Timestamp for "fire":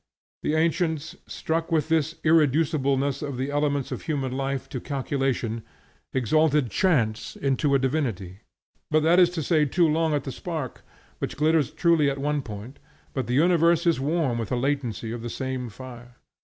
15.69-16.15